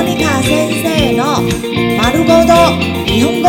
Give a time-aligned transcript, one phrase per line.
[0.00, 1.42] モニカ先生の
[1.98, 2.54] 丸ごと
[3.04, 3.48] 日本語。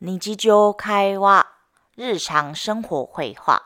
[0.00, 1.46] 日常会話、
[1.96, 3.62] 日常生活会話。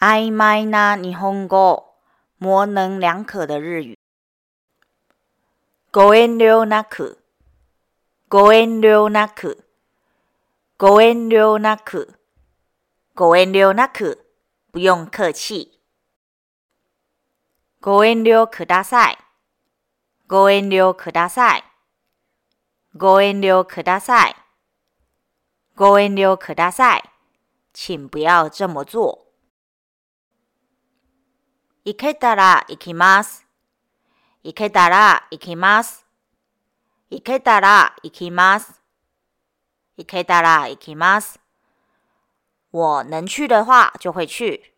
[0.00, 1.84] 曖昧な日本語、
[2.38, 3.98] 模棱两可的日語。
[5.92, 7.18] ご遠慮なく、
[8.30, 9.60] ご遠慮なく、
[10.76, 12.18] ご遠慮なく、
[13.14, 14.26] ご遠慮なく、
[14.72, 15.70] 不用客氣。
[17.80, 19.18] ご遠慮ください。
[20.26, 21.64] ご遠慮ください。
[22.96, 24.34] ご遠慮ください。
[25.76, 27.02] ご遠慮ください。
[27.72, 29.28] 请不要这么做。
[31.84, 33.46] 行けたら行きます。
[34.42, 36.04] 行けたら行きます。
[37.10, 38.83] 行けたら行きます。
[39.97, 41.39] 行けたら行きます。
[42.71, 44.73] 我能去的话就会去，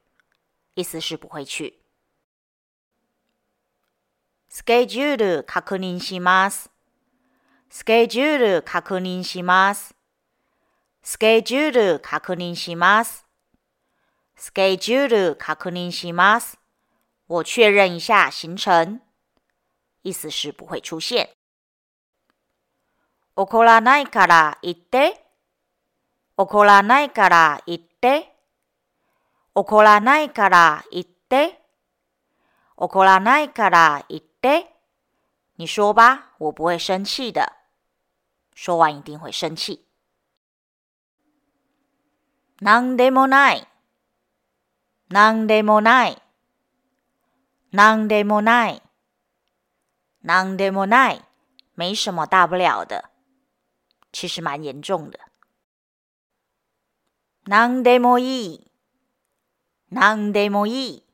[0.76, 1.82] 意思是不会去。
[4.50, 6.70] スケジュール確認します。
[7.70, 9.96] スケジュール確認します。
[11.04, 13.26] スケジュール確認します。
[14.36, 16.58] スケジュール確認します。
[17.28, 19.00] 我确认一下行程，
[20.02, 21.30] 意思是不会出现。
[23.37, 25.23] 怒らないから言って。
[26.39, 28.33] 怒らないから言って。
[29.55, 31.61] 怒らないから言って。
[32.77, 34.73] 怒らないから言って。
[35.59, 37.53] 你说吧，我不会生气的。
[38.55, 39.85] 说完一定会生气。
[42.61, 43.67] なんでもない。
[45.11, 46.23] なんでもない。
[47.73, 48.83] なんでもない。
[50.23, 51.23] なんでもない。
[51.75, 53.05] 没什么大不了的。
[54.19, 55.21] 其实蛮严重的。
[57.45, 58.73] なんでもいい。
[59.91, 61.05] なんでもいい。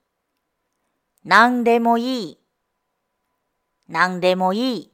[1.24, 2.38] なんでもいい。
[3.88, 4.92] なんでもいい。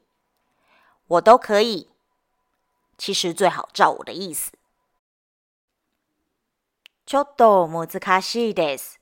[1.05, 1.87] 我都可以。
[2.97, 4.53] 其实最好照我的意思。
[7.05, 8.99] ちょっと難しいです。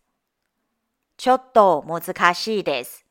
[1.15, 3.05] ちょっと難しいです。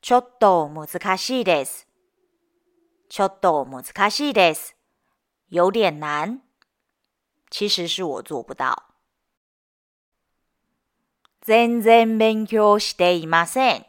[0.00, 1.87] ちょっと難しいです。
[3.08, 4.76] ちょっと難しいです。
[5.48, 6.42] 有点难。
[7.50, 8.94] 其实是我做不到。
[11.40, 13.86] 全然勉強していません。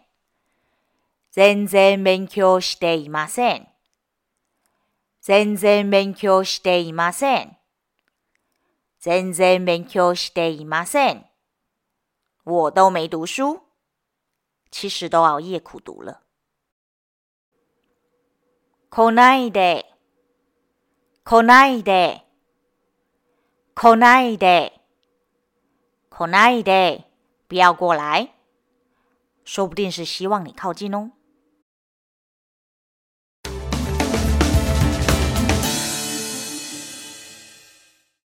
[1.31, 3.68] 全然勉強していません。
[5.22, 7.57] 全然勉強していません。
[9.00, 11.25] 全然勉強していません。
[12.46, 13.63] 我都没读书，
[14.72, 16.28] 其实都熬夜苦读了。
[18.89, 19.85] 来ないで、
[21.23, 22.25] 来ないで、
[23.75, 24.73] 来ないで、
[26.09, 27.05] 来ないで，
[27.47, 28.29] 不要过来，
[29.45, 31.11] 说不定是希望你靠近哦。